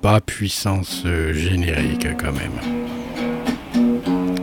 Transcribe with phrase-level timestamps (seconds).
[0.00, 2.52] pas puissance euh, générique quand même.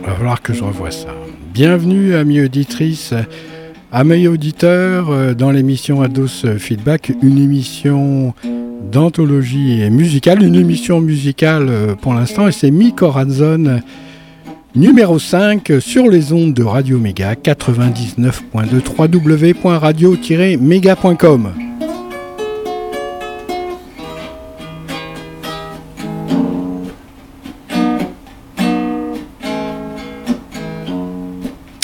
[0.04, 1.08] Va falloir que je revoie ça.
[1.52, 3.14] Bienvenue, amis auditrices,
[3.92, 8.34] amis auditeurs, euh, dans l'émission Ados Feedback, une émission
[8.90, 13.82] d'anthologie musicale, une émission musicale euh, pour l'instant, et c'est Mi Corazon
[14.76, 18.32] numéro 5 sur les ondes de Radio Méga 99.2
[18.96, 21.67] www.radio-méga.com.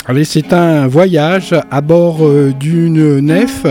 [0.07, 3.65] Allez, c'est un voyage à bord euh, d'une nef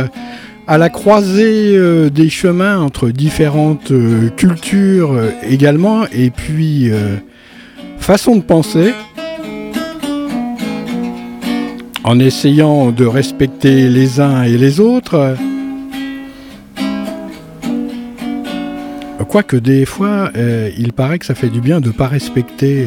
[0.66, 5.16] à la croisée euh, des chemins entre différentes euh, cultures
[5.48, 6.90] également et puis
[7.98, 8.94] façon de penser
[12.02, 15.36] en essayant de respecter les uns et les autres.
[19.28, 20.30] Quoique des fois,
[20.76, 22.86] il paraît que ça fait du bien de ne pas respecter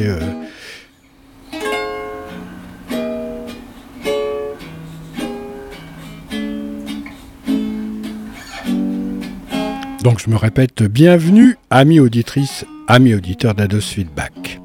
[10.02, 14.60] Donc je me répète, bienvenue, amis auditrices, amis auditeurs d'Ados Feedback.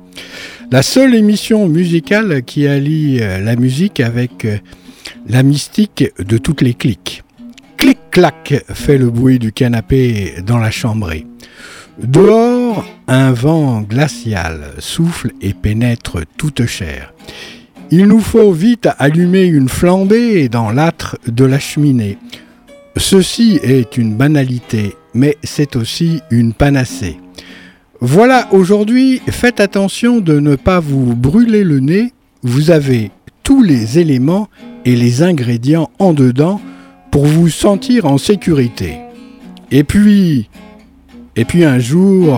[0.70, 4.58] La seule émission musicale qui allie euh, la musique avec euh,
[5.28, 7.24] la mystique de toutes les clics.
[7.78, 11.26] Clic-clac fait le bruit du canapé dans la chambrée.
[11.98, 17.12] Dehors, un vent glacial souffle et pénètre toute chair.
[17.90, 22.20] Il nous faut vite allumer une flambée dans l'âtre de la cheminée.
[22.98, 27.18] Ceci est une banalité mais c'est aussi une panacée.
[28.00, 32.14] Voilà, aujourd'hui, faites attention de ne pas vous brûler le nez.
[32.42, 33.12] Vous avez
[33.44, 34.50] tous les éléments
[34.86, 36.60] et les ingrédients en dedans
[37.12, 38.98] pour vous sentir en sécurité.
[39.72, 40.50] Et puis,
[41.36, 42.38] et puis un jour,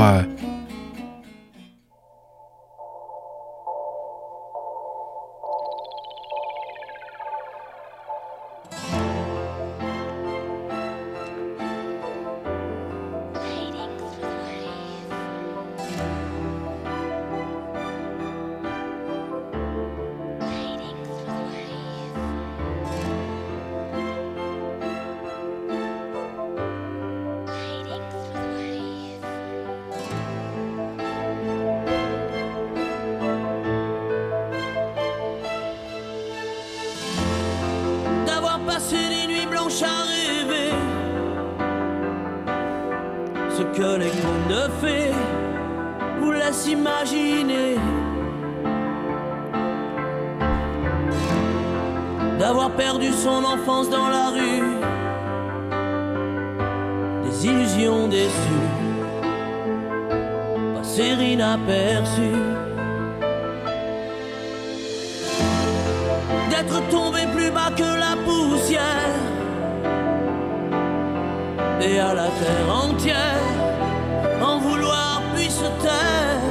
[66.49, 69.19] d'être tombé plus bas que la poussière
[71.81, 73.47] et à la terre entière
[74.41, 76.41] en vouloir puis se taire.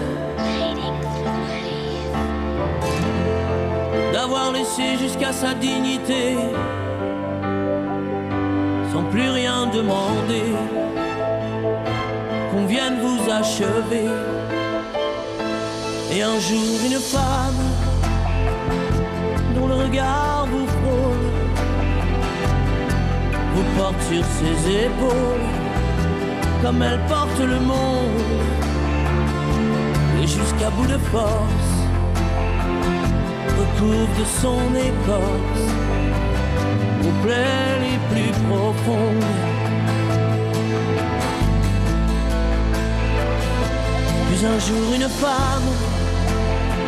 [4.13, 6.37] D'avoir laissé jusqu'à sa dignité
[8.93, 10.53] sans plus rien demander.
[12.51, 14.09] Qu'on vienne vous achever.
[16.17, 17.61] Et un jour une femme
[19.57, 21.27] dont le regard vous frôle
[23.53, 25.49] vous porte sur ses épaules
[26.63, 28.23] comme elle porte le monde
[30.23, 31.75] et jusqu'à bout de force
[33.59, 35.67] recouvre de son écorce
[37.03, 39.25] aux plaies les plus profondes.
[44.29, 45.94] Puis un jour une femme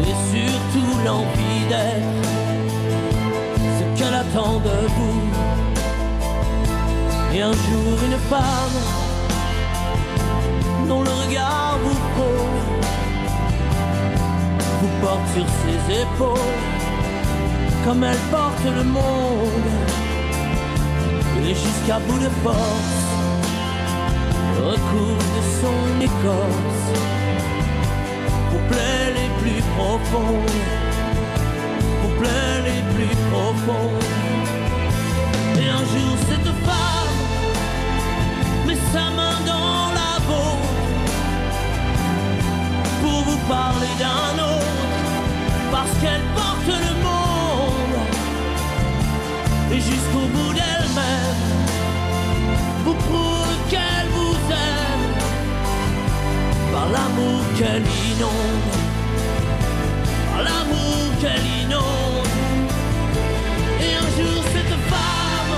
[0.00, 2.28] et surtout l'envie d'être
[3.78, 5.22] ce qu'elle attend de vous.
[7.34, 8.78] Et un jour une femme
[10.88, 12.80] dont le regard vous pose,
[14.80, 16.56] vous porte sur ses épaules,
[17.84, 19.70] comme elle porte le monde,
[21.44, 23.08] et jusqu'à bout de force,
[24.58, 27.17] recouvre de son écorce,
[29.78, 30.56] profondes,
[32.00, 34.04] pour plaies les plus profondes.
[35.60, 37.16] Et un jour cette femme
[38.66, 40.74] met sa main dans la vôtre
[43.02, 44.90] pour vous parler d'un autre,
[45.70, 47.98] parce qu'elle porte le monde
[49.72, 51.42] et jusqu'au bout d'elle-même
[52.84, 55.14] vous prouve qu'elle vous aime
[56.72, 58.77] par l'amour qu'elle inonde,
[60.42, 62.26] l'amour qu'elle inonde.
[63.80, 65.54] Et un jour cette femme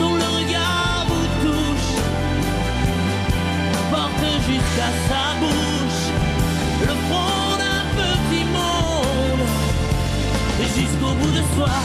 [0.00, 1.94] dont le regard vous touche
[3.90, 6.04] porte jusqu'à sa bouche
[6.80, 9.46] le front d'un petit monde
[10.62, 11.76] et jusqu'au bout de soi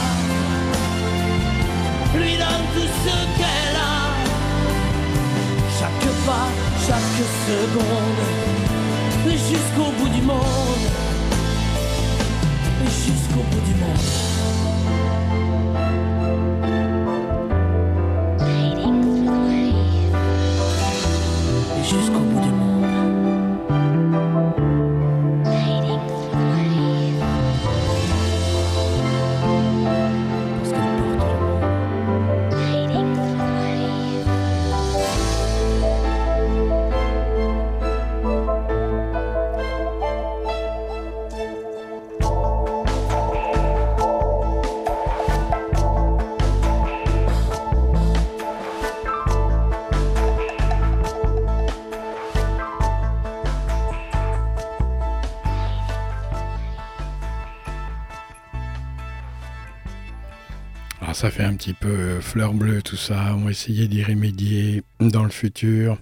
[2.18, 4.00] lui donne tout ce qu'elle a.
[5.78, 6.48] Chaque pas,
[6.86, 8.50] chaque seconde
[9.26, 10.99] et jusqu'au bout du monde
[13.30, 14.29] et jusqu'au bout
[61.20, 64.82] ça fait un petit peu euh, fleur bleue tout ça, on va essayer d'y remédier
[65.00, 65.98] dans le futur.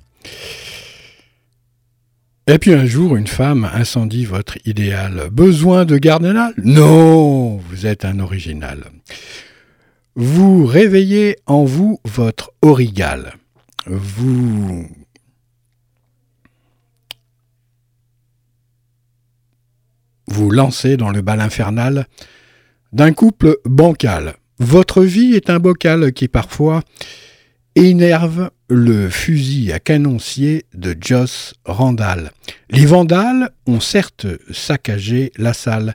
[2.46, 5.28] Et puis un jour, une femme incendie votre idéal.
[5.32, 8.84] Besoin de gardenal Non, vous êtes un original.
[10.14, 13.34] Vous réveillez en vous votre origal.
[13.86, 14.88] Vous
[20.28, 22.06] vous lancez dans le bal infernal
[22.92, 24.36] d'un couple bancal.
[24.58, 26.82] Votre vie est un bocal qui parfois
[27.76, 32.32] énerve le fusil à canoncier de Joss Randall.
[32.70, 35.94] Les vandales ont certes saccagé la salle,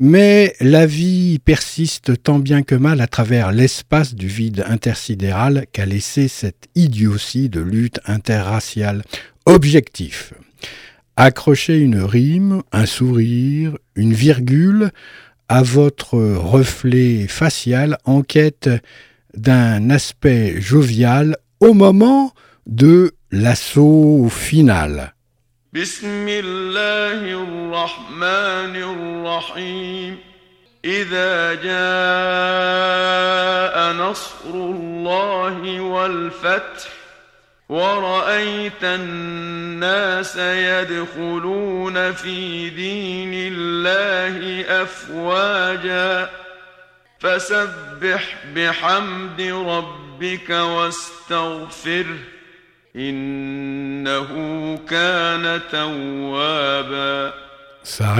[0.00, 5.86] mais la vie persiste tant bien que mal à travers l'espace du vide intersidéral qu'a
[5.86, 9.04] laissé cette idiotie de lutte interraciale.
[9.46, 10.34] Objectif.
[11.14, 14.90] Accrocher une rime, un sourire, une virgule
[15.51, 18.69] à votre reflet facial en quête
[19.33, 22.33] d'un aspect jovial au moment
[22.65, 25.13] de l'assaut final.
[25.73, 30.17] بسم الله الرحمن الرحيم
[30.85, 32.87] إذا جاء
[33.93, 37.00] نصر الله والفتح
[37.72, 46.30] ورأيت الناس يدخلون في دين الله أفواجا
[47.18, 52.18] فسبح بحمد ربك واستغفره
[52.96, 54.28] إنه
[54.88, 57.32] كان توابا
[57.84, 58.14] Ça.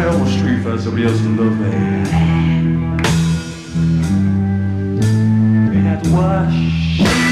[0.00, 2.38] Out on the street, find somebody else to love me.
[6.10, 7.27] Wash.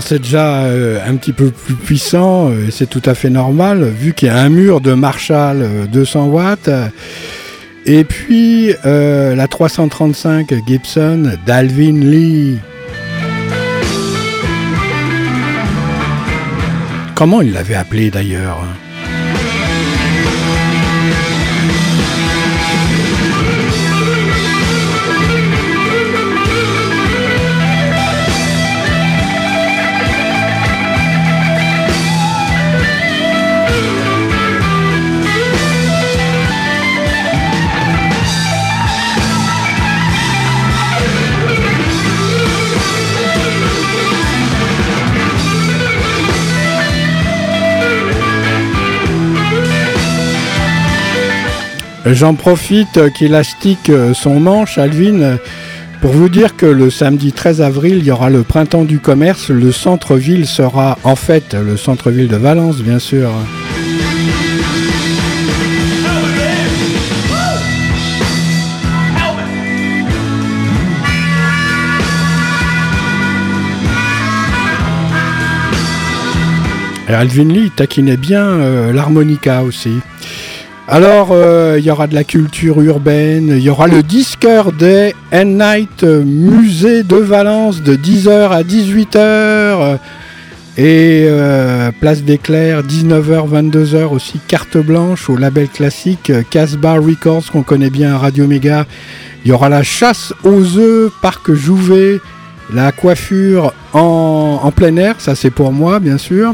[0.00, 3.84] C'est déjà euh, un petit peu plus puissant, euh, et c'est tout à fait normal,
[3.84, 6.68] vu qu'il y a un mur de Marshall euh, 200 watts.
[6.68, 6.88] euh,
[7.86, 12.58] et puis la 335 Gibson d'Alvin Lee.
[17.14, 18.58] Comment il l'avait appelé d'ailleurs
[52.06, 55.36] J'en profite euh, qu'il astique euh, son manche, Alvin, euh,
[56.00, 59.50] pour vous dire que le samedi 13 avril, il y aura le printemps du commerce.
[59.50, 63.30] Le centre-ville sera en fait le centre-ville de Valence, bien sûr.
[77.08, 79.98] Alvin Lee taquinait bien l'harmonica aussi.
[80.92, 85.14] Alors, euh, il y aura de la culture urbaine, il y aura le Disqueur Day
[85.32, 89.98] and Night euh, Musée de Valence de 10h à 18h.
[90.76, 96.94] Et euh, Place des Clairs, 19h, 22h aussi, carte blanche au label classique euh, Casbah
[96.94, 98.84] Records qu'on connaît bien à Radio Méga.
[99.44, 102.18] Il y aura la chasse aux œufs, Parc Jouvet,
[102.74, 106.52] la coiffure en, en plein air, ça c'est pour moi bien sûr.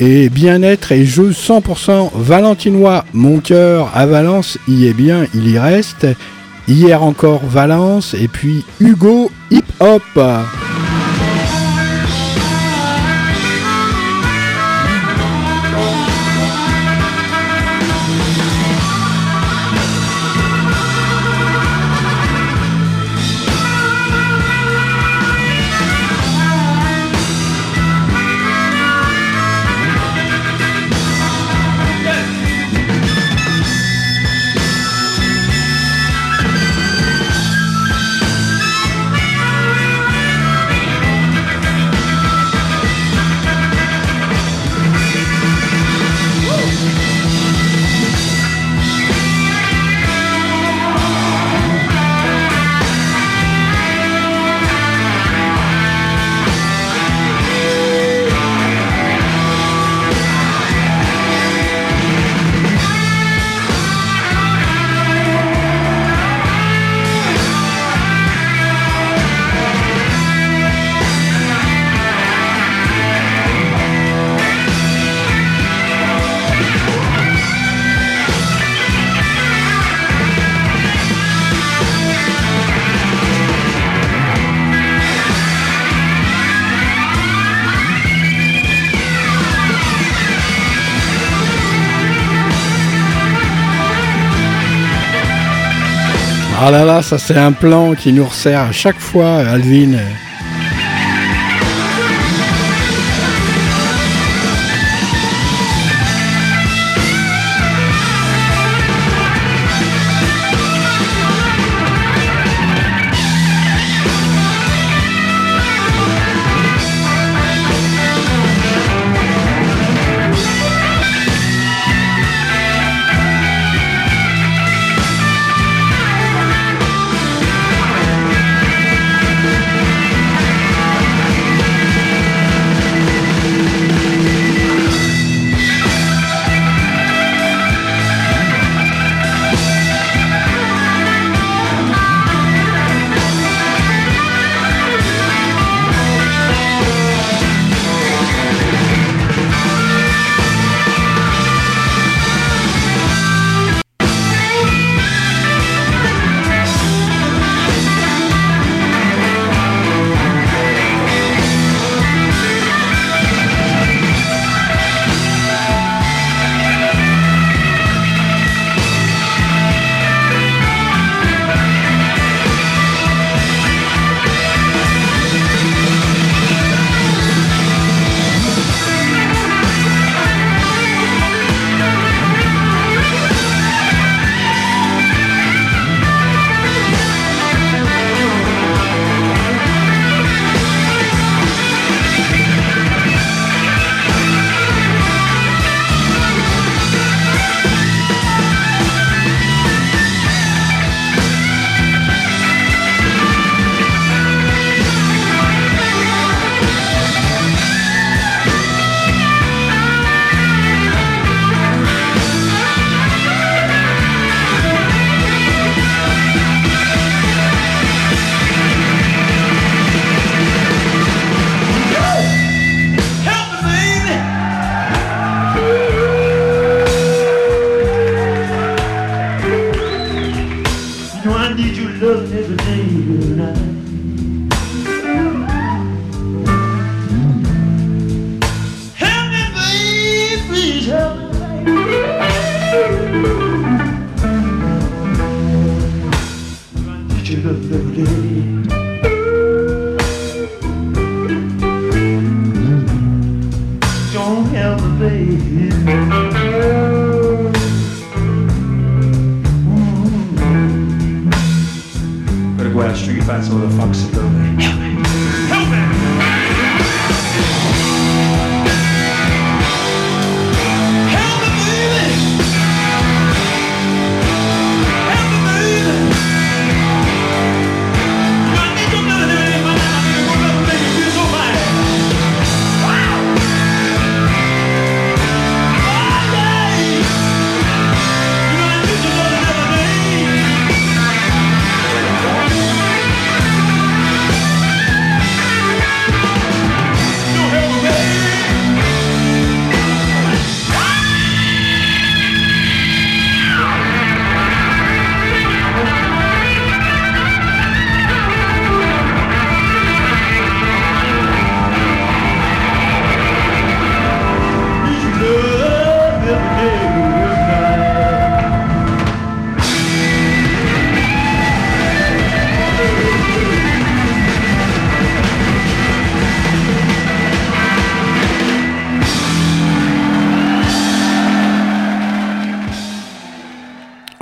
[0.00, 3.04] Et bien-être et jeux 100% valentinois.
[3.12, 6.06] Mon cœur à Valence y est bien, il y reste.
[6.66, 10.02] Hier encore Valence et puis Hugo Hip Hop.
[96.66, 99.98] Ah là là, ça c'est un plan qui nous resserre à chaque fois, Alvin.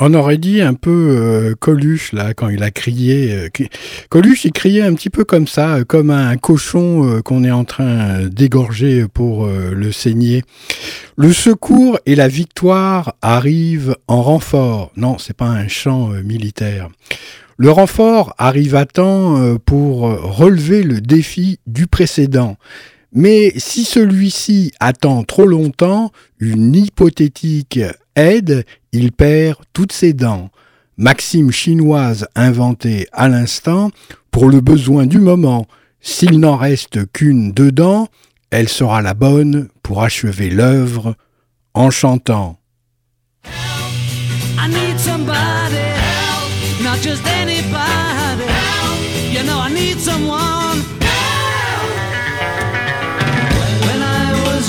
[0.05, 3.33] On aurait dit un peu euh, Coluche, là, quand il a crié.
[3.33, 3.49] Euh,
[4.09, 7.63] Coluche, il criait un petit peu comme ça, euh, comme un cochon qu'on est en
[7.63, 10.43] train d'égorger pour le saigner.
[11.17, 14.91] Le secours et la victoire arrivent en renfort.
[14.97, 16.89] Non, c'est pas un chant militaire.
[17.57, 22.57] Le renfort arrive à temps pour relever le défi du précédent.
[23.13, 27.81] Mais si celui-ci attend trop longtemps, une hypothétique
[28.17, 30.51] aide, il perd toutes ses dents.
[30.97, 33.91] Maxime chinoise inventée à l'instant
[34.31, 35.67] pour le besoin du moment.
[36.01, 38.09] S'il n'en reste qu'une dedans,
[38.51, 41.15] elle sera la bonne pour achever l'œuvre
[41.75, 42.59] en chantant.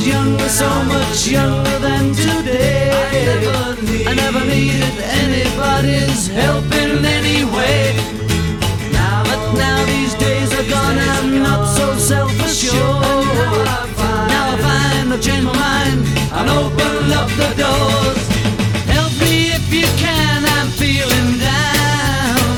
[0.05, 2.91] younger, so much younger than today.
[4.05, 7.95] I never, needed anybody's help in any way.
[8.91, 12.75] Now, but now these days are gone, I'm not so self-assured.
[12.75, 15.99] Now I find, a I find I've changed my mind
[16.37, 18.23] and open up the doors.
[18.91, 22.51] Help me if you can, I'm feeling down,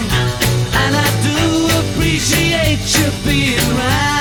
[0.82, 1.40] and I do
[1.82, 4.15] appreciate you being right.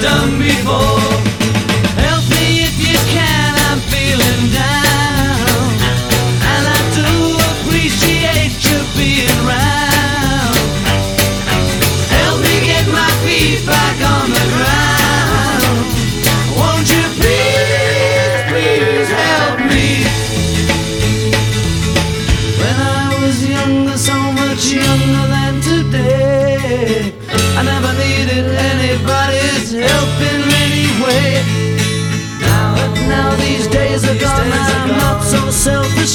[0.00, 1.15] Done before.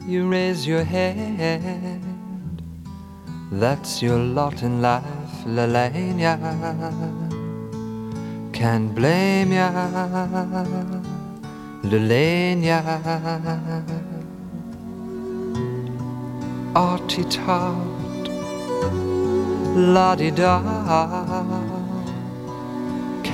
[0.08, 2.02] you raise your head.
[3.52, 6.40] That's your lot in life, Lelania.
[8.52, 9.70] Can't blame ya,
[11.84, 12.80] Lelania.
[16.74, 18.26] Artie tart,
[19.94, 21.25] la di da.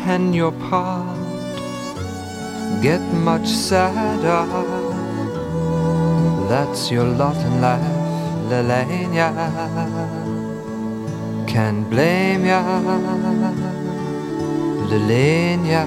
[0.03, 1.15] Can your part
[2.81, 4.47] get much sadder?
[6.49, 7.97] That's your lot in life,
[8.49, 9.29] Lelania.
[11.47, 12.61] Can't blame ya,
[14.89, 15.85] Lelania.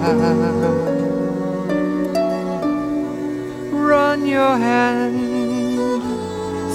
[3.72, 5.18] Run your hand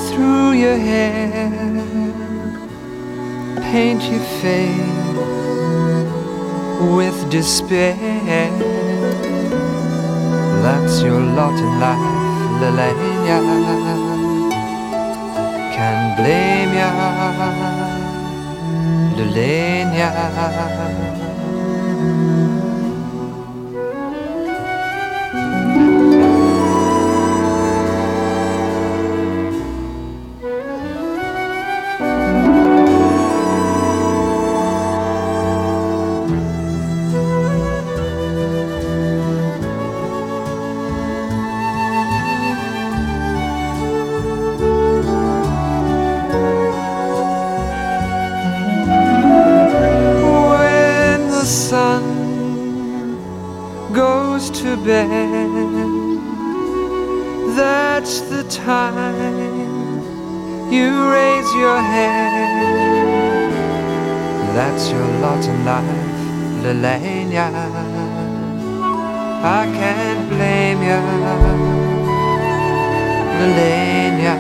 [0.08, 1.40] through your hair,
[3.72, 5.00] paint your face
[6.80, 7.96] with despair.
[10.64, 12.00] That's your lot in life,
[12.62, 13.40] Lelania.
[15.76, 16.90] Can't blame ya,
[19.18, 21.09] Lelania.
[60.80, 63.52] You raise your head.
[64.56, 66.20] That's your lot in life,
[66.64, 67.48] Lelania.
[69.60, 71.02] I can't blame ya,
[73.40, 74.36] Lelania.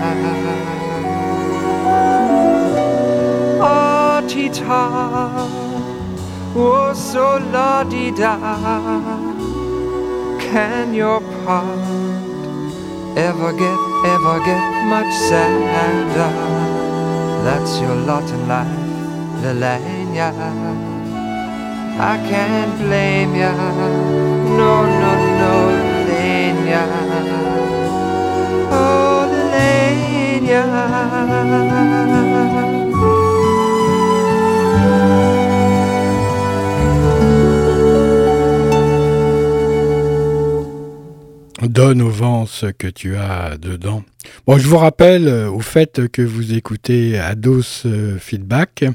[3.61, 5.49] Artie oh,
[6.55, 8.35] oh so la di da.
[10.39, 11.98] Can your part
[13.17, 16.31] ever get, ever get much sadder?
[17.43, 18.67] That's your lot in life,
[19.41, 20.33] Lelania.
[21.99, 23.51] I can't blame ya,
[24.57, 25.53] no, no, no,
[26.07, 26.83] Lelania.
[28.71, 30.63] Oh, Lelania.
[41.61, 44.03] Donne au vent ce que tu as dedans.
[44.47, 48.85] Bon, je vous rappelle euh, au fait que vous écoutez Ados euh, Feedback.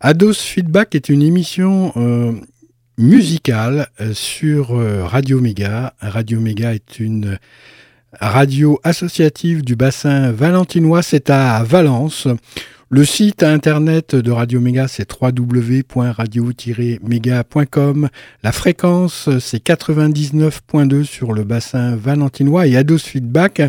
[0.00, 2.32] Ados Feedback est une émission euh,
[2.98, 5.94] musicale sur Radio Méga.
[6.00, 7.38] Radio Méga est une
[8.20, 11.02] radio associative du bassin valentinois.
[11.02, 12.26] C'est à Valence.
[12.90, 18.10] Le site internet de Radio Méga, c'est www.radio-méga.com.
[18.42, 23.62] La fréquence, c'est 99.2 sur le bassin valentinois et Ados Feedback.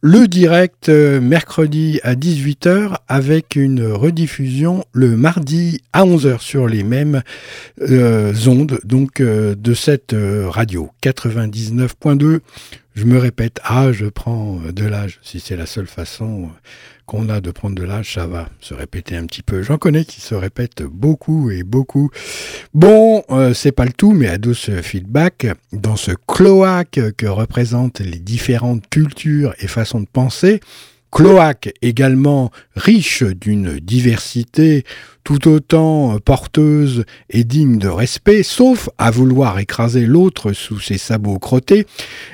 [0.00, 6.84] Le direct euh, mercredi à 18h avec une rediffusion le mardi à 11h sur les
[6.84, 7.22] mêmes
[7.80, 12.38] euh, ondes donc euh, de cette radio 99.2
[12.94, 15.20] je me répète, ah, je prends de l'âge.
[15.22, 16.48] Si c'est la seule façon
[17.08, 19.62] qu'on a de prendre de l'âge, ça va se répéter un petit peu.
[19.62, 22.10] J'en connais qui se répètent beaucoup et beaucoup.
[22.74, 28.00] Bon, euh, c'est pas le tout, mais à ce feedback, dans ce cloaque que représentent
[28.00, 30.60] les différentes cultures et façons de penser,
[31.10, 34.84] cloaque également riche d'une diversité
[35.24, 41.38] tout autant porteuse et digne de respect, sauf à vouloir écraser l'autre sous ses sabots
[41.38, 41.86] crottés,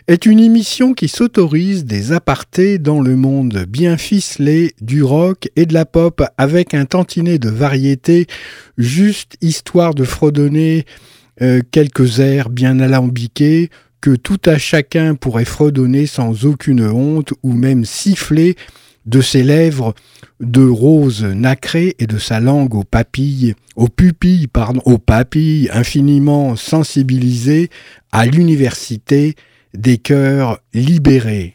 [0.06, 5.66] est une émission qui s'autorise des apartés dans le monde bien ficelé du rock et
[5.66, 8.28] de la pop avec un tantinet de variétés,
[8.78, 10.84] juste histoire de fredonner
[11.42, 13.70] euh, quelques airs bien alambiqués,
[14.04, 18.54] que tout à chacun pourrait fredonner sans aucune honte ou même siffler
[19.06, 19.94] de ses lèvres
[20.40, 26.54] de rose nacrée et de sa langue aux papilles, aux pupilles, pardon, aux papilles infiniment
[26.54, 27.70] sensibilisées
[28.12, 29.36] à l'université
[29.72, 31.54] des cœurs libérés.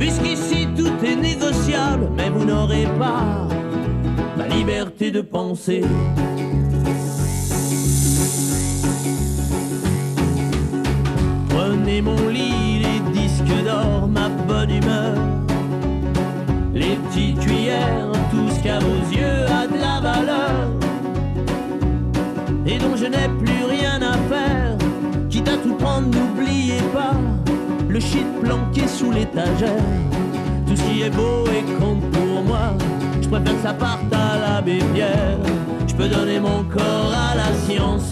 [0.00, 3.46] Puisqu'ici tout est négociable, mais vous n'aurez pas
[4.34, 5.82] ma liberté de penser.
[11.50, 15.14] Prenez mon lit, les disques d'or, ma bonne humeur,
[16.72, 19.50] les petites cuillères, tout ce qu'à vos yeux
[28.00, 29.84] le shit planqué sous l'étagère.
[30.66, 32.74] Tout ce qui est beau et compte pour moi,
[33.20, 35.38] je préfère que ça parte à la bébière.
[35.86, 38.10] Je peux donner mon corps à la science.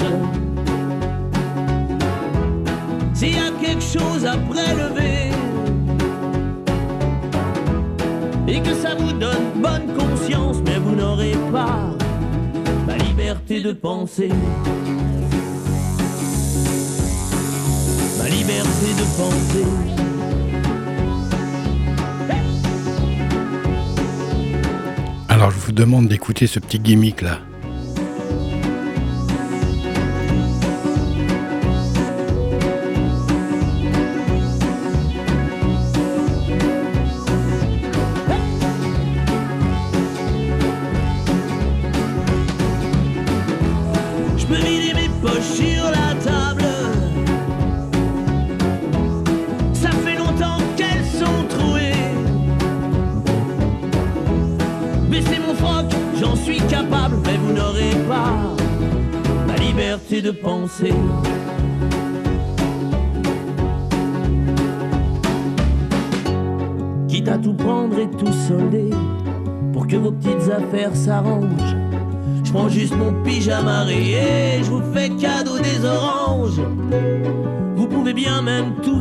[3.15, 5.31] S'il y a quelque chose à prélever
[8.47, 11.81] et que ça vous donne bonne conscience, mais vous n'aurez pas
[12.87, 14.31] la liberté de penser.
[25.31, 27.41] Alors je vous demande d'écouter ce petit gimmick là.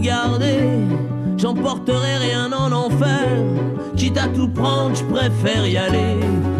[0.08, 0.80] Même tout garder,
[1.38, 3.28] j'emporterai rien en enfer.
[3.96, 6.17] Quitte à tout prendre, je préfère y aller,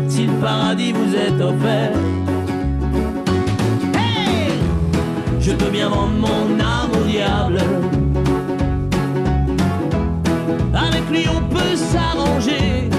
[0.08, 1.92] si le paradis vous est offert.
[5.40, 7.60] je peux bien vendre mon âme au diable.
[10.74, 12.90] Avec lui on peut s'arranger.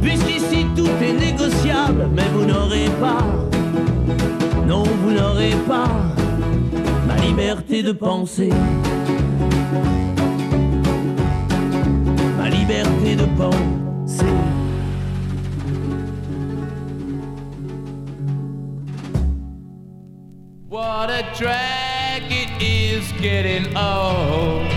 [0.00, 3.24] Puisqu'ici tout est négociable, mais vous n'aurez pas,
[4.68, 6.21] non vous n'aurez pas
[7.22, 8.50] liberté de penser.
[12.36, 14.26] Ma liberté de penser.
[20.68, 24.68] What a drag it is getting old.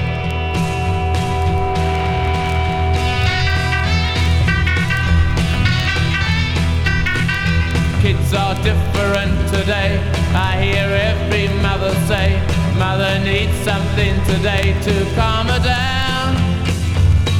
[8.02, 10.15] Kids are different today.
[10.36, 12.36] I hear every mother say,
[12.78, 16.36] Mother needs something today to calm her down.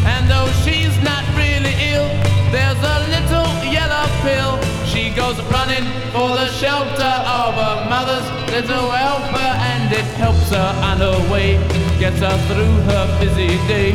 [0.08, 2.08] And though she's not really ill,
[2.56, 4.56] there's a little yellow pill
[4.88, 5.84] she goes running
[6.16, 11.60] for the shelter of her mother's little helper, and it helps her on her way
[12.00, 13.92] gets her through her busy day.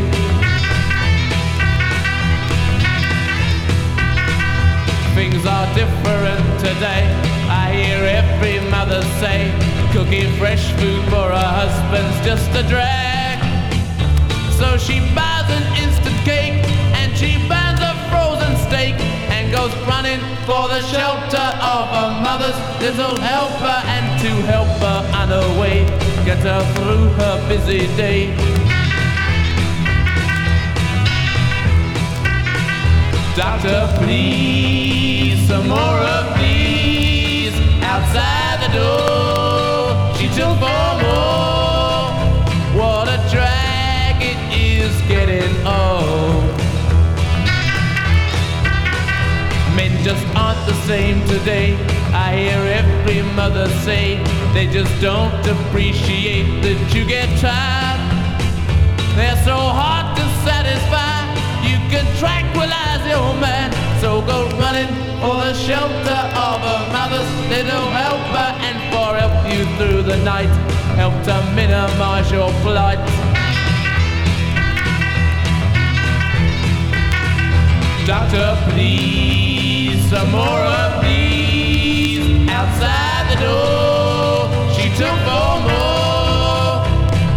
[5.14, 7.39] Things are different today.
[7.50, 9.50] I hear every mother say,
[9.92, 13.42] cooking fresh food for her husband's just a drag.
[14.54, 16.62] So she buys an instant cake
[16.94, 18.94] and she burns a frozen steak
[19.34, 25.00] and goes running for the shelter of her mother's little helper and to help her
[25.18, 25.84] on her way,
[26.24, 28.30] get her through her busy day.
[33.34, 36.39] Doctor, please, some more of
[38.00, 40.14] outside the door.
[40.16, 42.08] She took four more.
[42.80, 46.56] What a drag it is getting old.
[49.76, 51.74] Men just aren't the same today.
[52.12, 54.22] I hear every mother say
[54.54, 58.00] they just don't appreciate that you get tired.
[59.16, 61.16] They're so hard to satisfy.
[61.68, 63.79] You can tranquilize your man.
[64.00, 64.88] So go running
[65.20, 70.48] for the shelter of a mother's little helper and for help you through the night.
[70.96, 72.98] Help to minimize your plight.
[78.06, 84.48] Doctor, please, some more of these outside the door.
[84.72, 86.80] She took four more.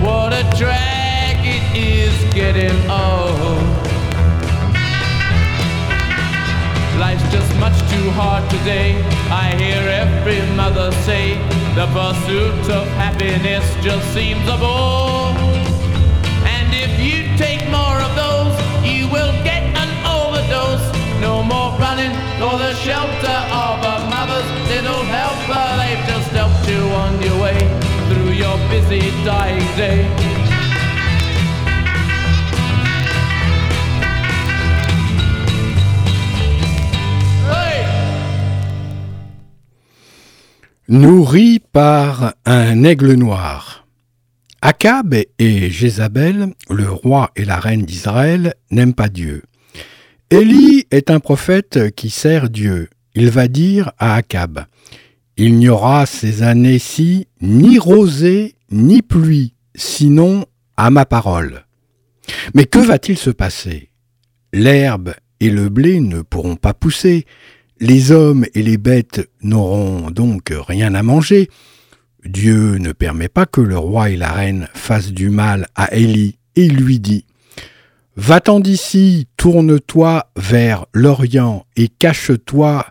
[0.02, 3.33] What a drag it is getting old.
[7.34, 8.94] Just much too hard today.
[9.34, 11.34] I hear every mother say
[11.74, 15.34] the pursuit of happiness just seems a bore.
[16.56, 18.54] And if you take more of those,
[18.86, 20.86] you will get an overdose.
[21.26, 25.66] No more running for the shelter of a mother's little helper.
[25.82, 27.58] They've just helped you on your way
[28.10, 30.43] through your busy dying day.
[40.90, 43.88] Nourri par un aigle noir.
[44.62, 49.44] Akab et Jézabel, le roi et la reine d'Israël, n'aiment pas Dieu.
[50.30, 52.90] Élie est un prophète qui sert Dieu.
[53.16, 54.66] Il va dire à Akab
[55.38, 61.64] Il n'y aura ces années-ci ni rosée ni pluie, sinon à ma parole.
[62.56, 63.90] Mais que va-t-il se passer?
[64.52, 67.26] L'herbe et le blé ne pourront pas pousser,
[67.80, 71.50] les hommes et les bêtes n'auront donc rien à manger.
[72.26, 76.38] Dieu ne permet pas que le roi et la reine fassent du mal à Élie,
[76.56, 77.26] et il lui dit
[78.16, 82.86] Va-t'en d'ici, tourne-toi vers l'Orient et cache-toi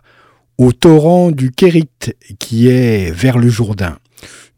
[0.57, 1.89] au torrent du Kérit
[2.39, 3.97] qui est vers le Jourdain.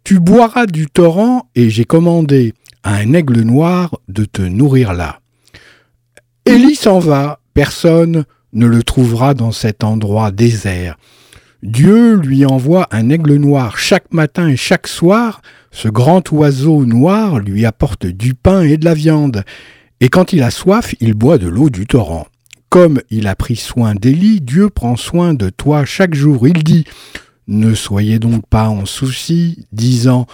[0.04, 2.54] Tu boiras du torrent et j'ai commandé
[2.84, 5.20] à un aigle noir de te nourrir là.
[6.46, 10.97] Élie s'en va, personne ne le trouvera dans cet endroit désert.
[11.62, 15.41] Dieu lui envoie un aigle noir chaque matin et chaque soir.
[15.72, 19.43] Ce grand oiseau noir lui apporte du pain et de la viande.
[19.99, 22.28] Et quand il a soif, il boit de l'eau du torrent.
[22.70, 26.47] Comme il a pris soin d'Élie, Dieu prend soin de toi chaque jour.
[26.47, 26.86] Il dit
[27.47, 30.28] Ne soyez donc pas en souci, disant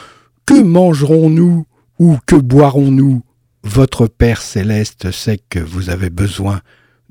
[0.45, 1.65] Que mangerons-nous
[1.99, 3.22] ou que boirons-nous?
[3.63, 6.61] Votre Père céleste sait que vous avez besoin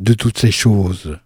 [0.01, 1.19] de toutes ces choses.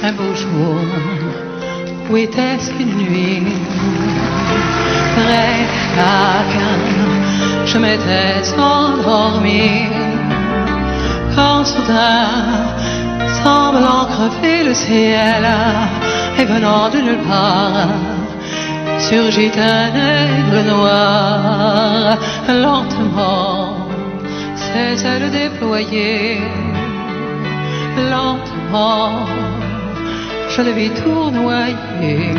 [0.00, 0.80] un beau jour,
[2.08, 2.72] où était-ce
[8.08, 9.86] je m'étais endormi
[11.34, 12.28] Quand soudain,
[13.42, 15.46] semblant crever le ciel
[16.38, 17.88] Et venant de nulle part,
[18.98, 22.16] surgit un aigle noir.
[22.48, 23.74] Lentement,
[24.56, 26.40] ses ailes déployées.
[28.10, 29.26] Lentement
[30.50, 32.34] je le vis tournoyer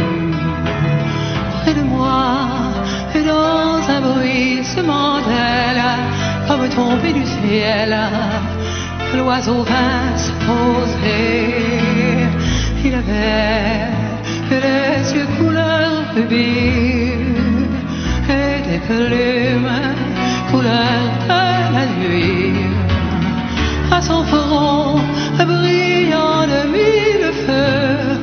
[3.15, 5.83] et dans un bruissement d'ailes
[6.47, 7.95] comme tombé du ciel
[9.15, 11.55] l'oiseau vint se poser.
[12.85, 13.89] Il avait
[14.51, 17.11] les yeux couleur rubis
[18.29, 19.69] et des plumes
[20.51, 22.53] couleur de la nuit.
[23.91, 24.99] À son front
[25.37, 28.19] brillant de mille feux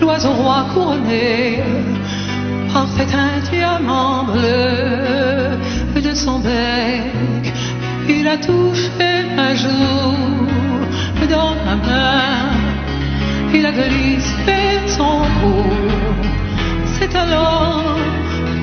[0.00, 1.62] l'oiseau roi couronné,
[2.80, 7.44] parfait un diamant bleu de son bec.
[8.08, 9.10] Il a touché
[9.46, 10.14] un jour
[11.36, 12.50] dans ma main,
[13.56, 14.60] il a glissé
[14.96, 15.62] son cou.
[16.94, 17.98] C'est alors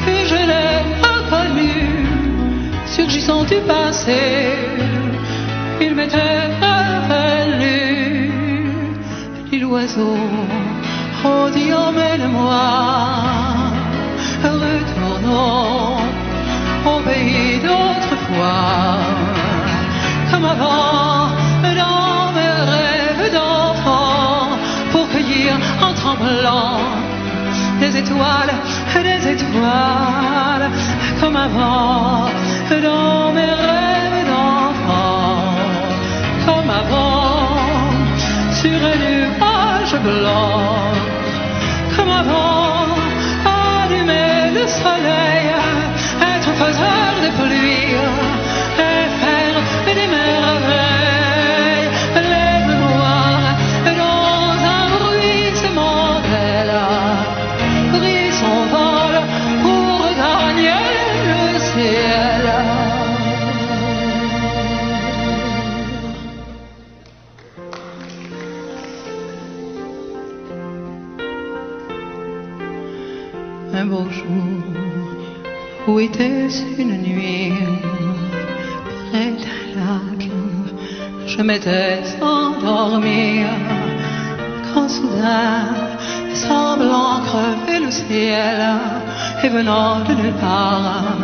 [0.04, 0.74] que je l'ai
[1.08, 1.76] reconnu,
[2.96, 4.24] surgissant du passé.
[5.80, 8.32] Il m'était revenu,
[9.50, 10.18] dit l'oiseau.
[11.26, 13.67] Oh, dis emmène-moi,
[14.78, 15.98] retournons
[16.86, 18.98] au pays d'autrefois,
[20.32, 21.30] comme avant,
[21.82, 24.58] dans mes rêves d'enfant,
[24.92, 26.80] pour cueillir en tremblant
[27.80, 28.54] des étoiles,
[28.96, 30.70] des étoiles,
[31.20, 32.30] comme avant,
[32.70, 35.56] dans mes rêves d'enfant,
[36.46, 37.48] comme avant,
[38.60, 40.92] sur un nuage blanc,
[41.96, 43.07] comme avant,
[44.68, 45.67] soleil,
[81.48, 83.46] m'étais endormi,
[84.68, 85.64] quand soudain,
[86.34, 88.60] semblant crever le ciel,
[89.44, 91.22] et venant de nulle part,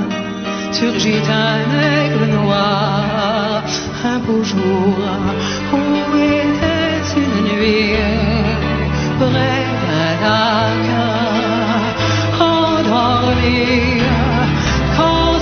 [0.71, 1.61] surgit un
[1.91, 3.63] aigle noir,
[4.11, 4.95] un beau jour,
[5.73, 5.81] où
[6.39, 7.97] était une nuit,
[9.19, 10.83] près d'un lac,
[12.37, 12.77] quand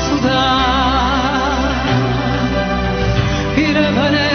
[0.07, 0.57] soudain,
[3.57, 4.30] il venait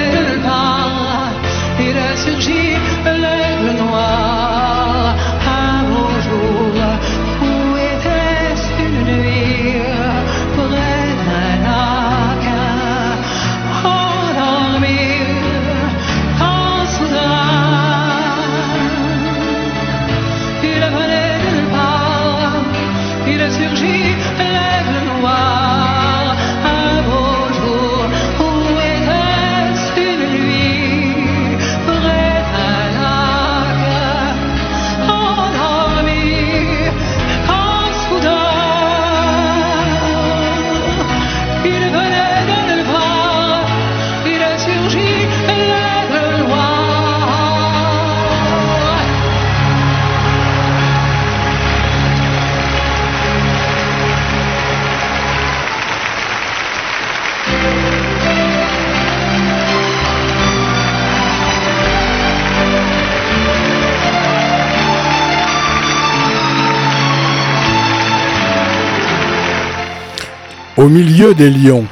[71.34, 71.84] Des lions.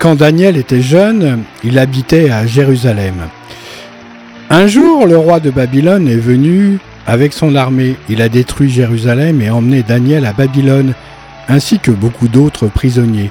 [0.00, 3.28] Quand Daniel était jeune, il habitait à Jérusalem.
[4.50, 7.94] Un jour, le roi de Babylone est venu avec son armée.
[8.08, 10.94] Il a détruit Jérusalem et emmené Daniel à Babylone,
[11.48, 13.30] ainsi que beaucoup d'autres prisonniers.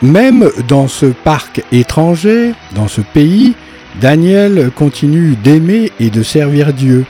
[0.00, 3.54] Même dans ce parc étranger, dans ce pays,
[4.00, 7.04] Daniel continue d'aimer et de servir Dieu.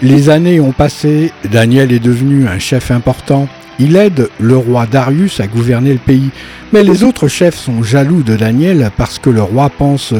[0.00, 3.48] Les années ont passé, Daniel est devenu un chef important.
[3.82, 6.28] Il aide le roi Darius à gouverner le pays.
[6.72, 10.12] Mais les autres chefs sont jaloux de Daniel parce que le roi pense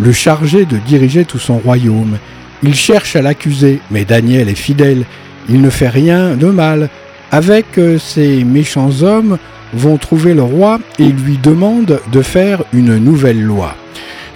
[0.00, 2.18] le charger de diriger tout son royaume.
[2.64, 5.04] Ils cherchent à l'accuser, mais Daniel est fidèle.
[5.48, 6.88] Il ne fait rien de mal.
[7.30, 9.38] Avec euh, ces méchants hommes
[9.72, 13.76] vont trouver le roi et lui demandent de faire une nouvelle loi.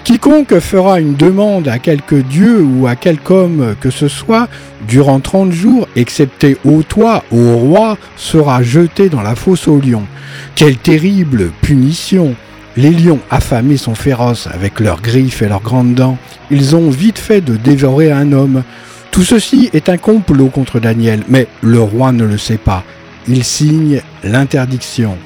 [0.08, 4.48] Quiconque fera une demande à quelque dieu ou à quelque homme que ce soit
[4.88, 10.06] durant 30 jours, excepté au toi, au roi, sera jeté dans la fosse aux lions.
[10.54, 12.34] Quelle terrible punition
[12.78, 16.16] Les lions affamés sont féroces avec leurs griffes et leurs grandes dents.
[16.50, 18.62] Ils ont vite fait de dévorer un homme.
[19.10, 22.82] Tout ceci est un complot contre Daniel, mais le roi ne le sait pas.
[23.28, 25.18] Il signe l'interdiction.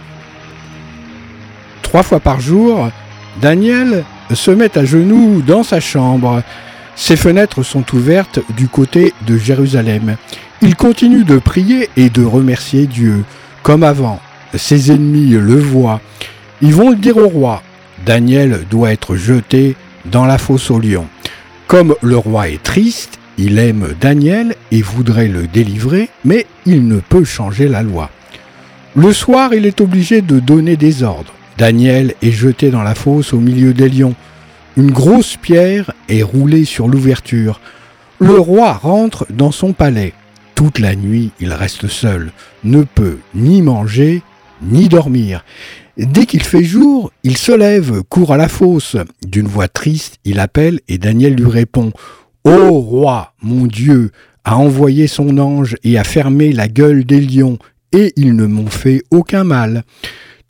[1.82, 2.90] Trois fois par jour,
[3.40, 4.02] Daniel
[4.34, 6.42] se met à genoux dans sa chambre.
[6.96, 10.16] Ses fenêtres sont ouvertes du côté de Jérusalem.
[10.60, 13.24] Il continue de prier et de remercier Dieu,
[13.62, 14.20] comme avant.
[14.54, 16.00] Ses ennemis le voient.
[16.60, 17.62] Ils vont le dire au roi.
[18.04, 21.08] Daniel doit être jeté dans la fosse aux lions.
[21.66, 27.00] Comme le roi est triste, Il aime Daniel et voudrait le délivrer, mais il ne
[27.00, 28.10] peut changer la loi.
[28.94, 31.32] Le soir, il est obligé de donner des ordres.
[31.62, 34.16] Daniel est jeté dans la fosse au milieu des lions.
[34.76, 37.60] Une grosse pierre est roulée sur l'ouverture.
[38.18, 40.12] Le roi rentre dans son palais.
[40.56, 42.32] Toute la nuit, il reste seul,
[42.64, 44.22] ne peut ni manger
[44.60, 45.44] ni dormir.
[45.96, 48.96] Dès qu'il fait jour, il se lève, court à la fosse.
[49.24, 51.92] D'une voix triste, il appelle et Daniel lui répond
[52.42, 54.10] Ô roi, mon Dieu,
[54.42, 57.60] a envoyé son ange et a fermé la gueule des lions,
[57.92, 59.84] et ils ne m'ont fait aucun mal.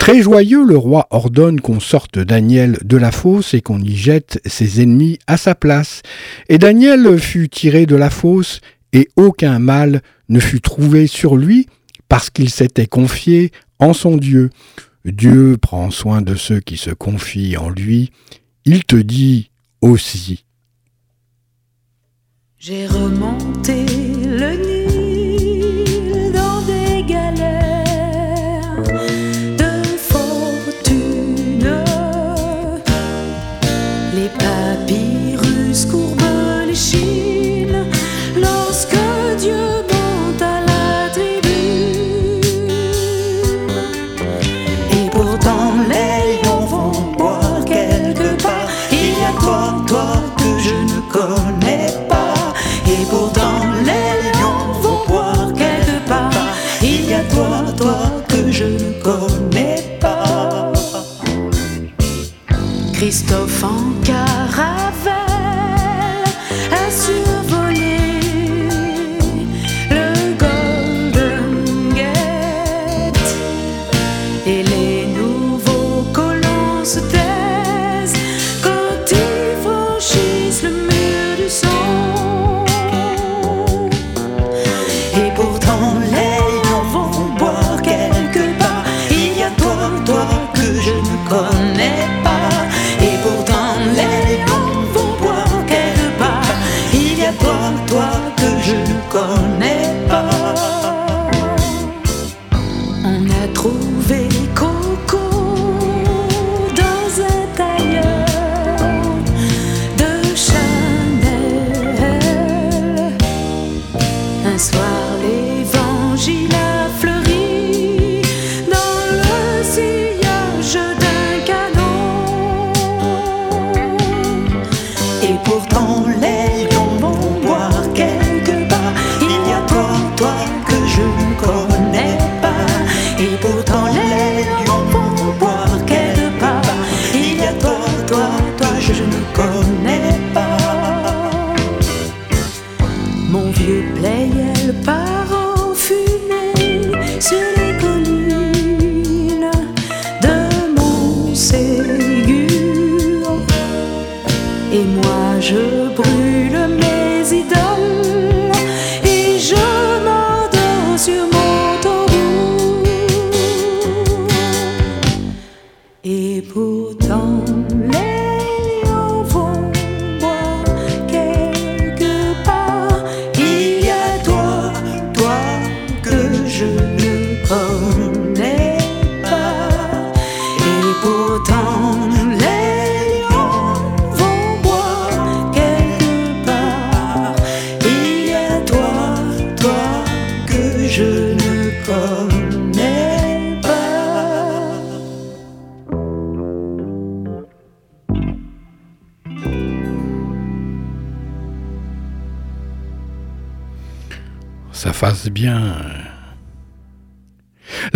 [0.03, 4.41] Très joyeux, le roi ordonne qu'on sorte Daniel de la fosse et qu'on y jette
[4.45, 6.03] ses ennemis à sa place.
[6.49, 8.61] Et Daniel fut tiré de la fosse,
[8.93, 11.69] et aucun mal ne fut trouvé sur lui,
[12.09, 14.51] parce qu'il s'était confié en son Dieu.
[15.05, 18.11] Dieu prend soin de ceux qui se confient en lui.
[18.65, 20.45] Il te dit aussi.
[22.59, 24.02] J'ai remonté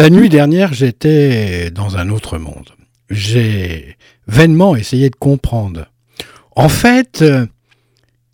[0.06, 2.70] La nuit dernière, j'étais dans un autre monde.
[3.10, 3.96] J'ai
[4.28, 5.86] vainement essayé de comprendre.
[6.54, 7.44] En fait, euh,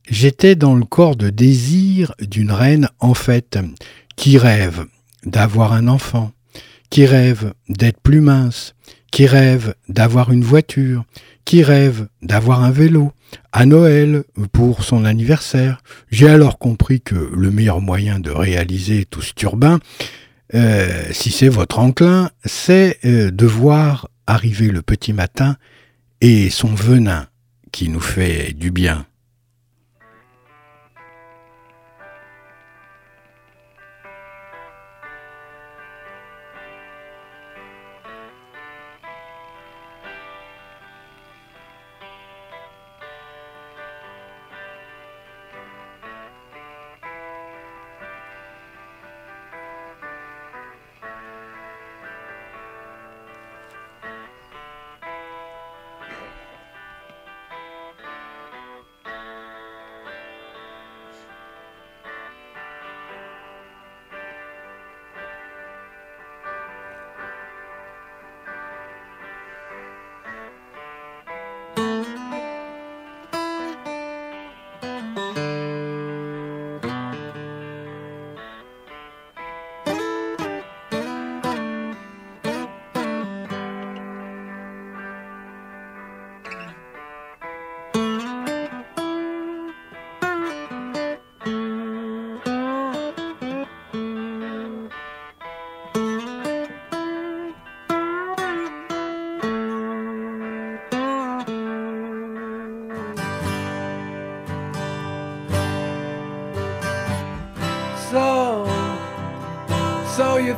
[0.07, 3.59] j'étais dans le corps de désir d'une reine en fait,
[4.17, 4.85] qui rêve
[5.25, 6.33] d'avoir un enfant,
[6.91, 8.75] qui rêve d'être plus mince,
[9.11, 11.07] qui rêve d'avoir une voiture,
[11.47, 13.13] qui rêve d'avoir un vélo,
[13.51, 15.79] à Noël pour son anniversaire.
[16.11, 19.81] J'ai alors compris que le meilleur moyen de réaliser tout ce turbin,
[20.55, 25.57] euh, si c'est votre enclin, c'est euh, de voir arriver le petit matin
[26.21, 27.27] et son venin
[27.73, 29.07] qui nous fait du bien.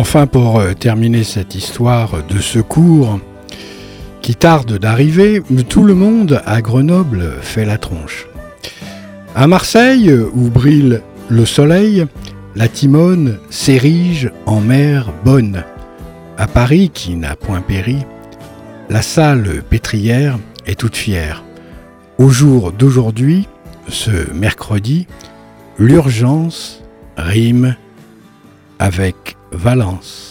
[0.00, 3.20] Enfin, pour euh, terminer cette histoire de secours
[4.22, 8.26] qui tarde d'arriver, tout le monde à Grenoble fait la tronche.
[9.34, 12.06] À Marseille, où brille le soleil,
[12.56, 15.64] la Timone s'érige en mer bonne.
[16.38, 17.98] À Paris, qui n'a point péri,
[18.88, 21.44] la salle pétrière est toute fière.
[22.16, 23.46] Au jour d'aujourd'hui,
[23.86, 25.06] ce mercredi,
[25.78, 26.82] l'urgence
[27.18, 27.76] rime
[28.80, 30.29] avec Valence.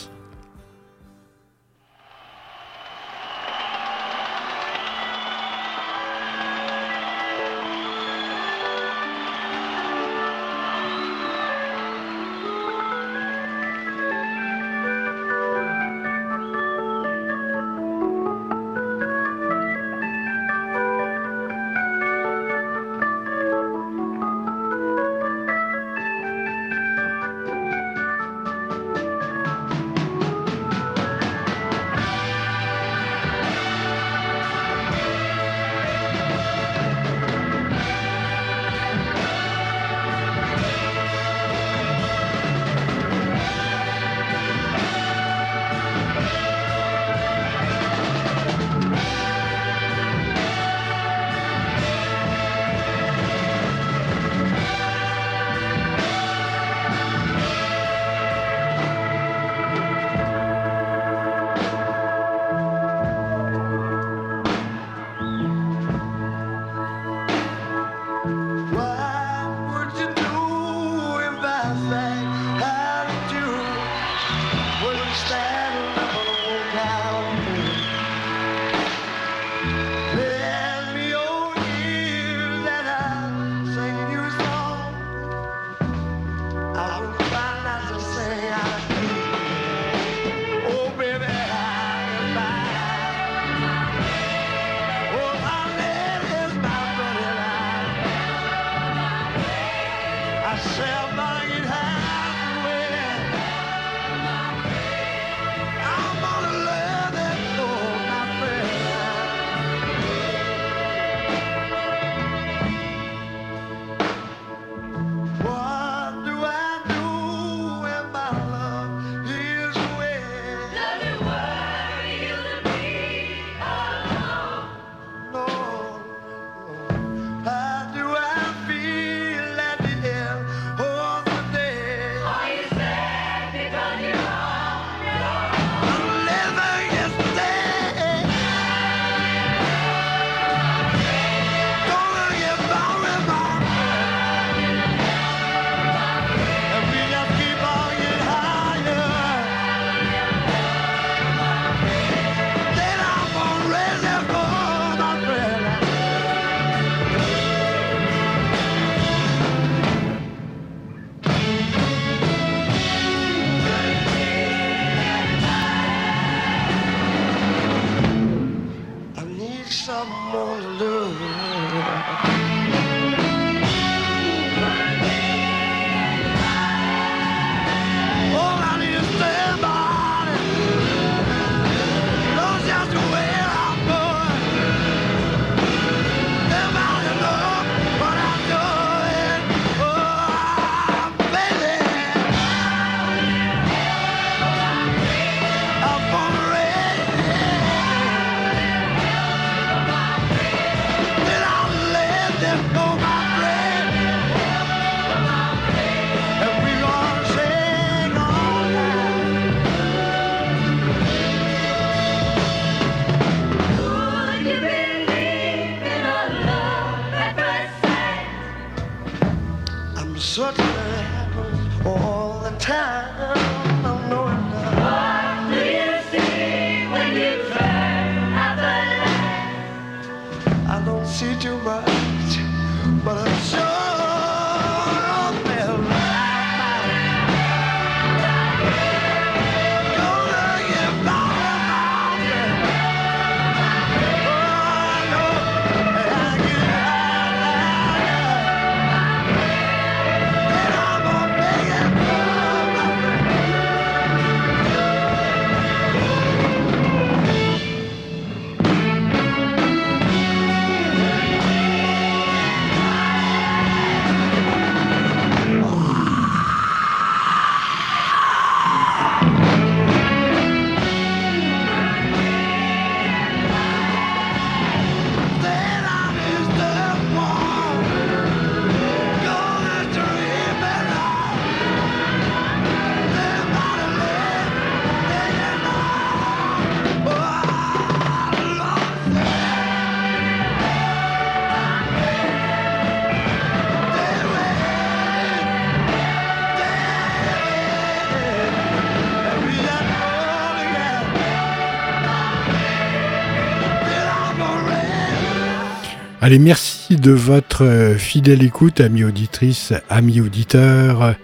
[306.30, 311.16] Allez, merci de votre euh, fidèle écoute, amis auditrices, amis auditeurs.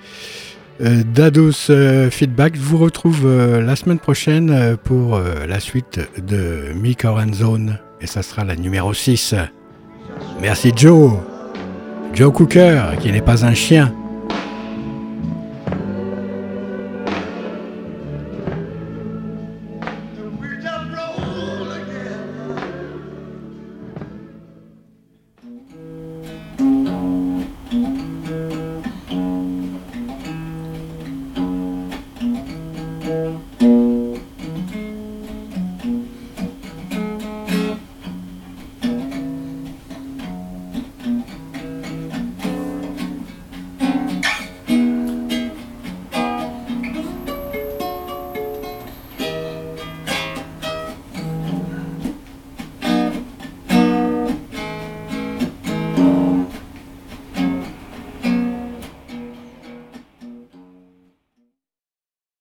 [0.81, 7.05] Euh, Dados euh, Feedback, je vous retrouve la semaine prochaine pour la suite de Mick
[7.33, 9.35] Zone et ça sera la numéro 6.
[10.41, 11.11] Merci Joe,
[12.15, 13.93] Joe Cooker, qui n'est pas un chien.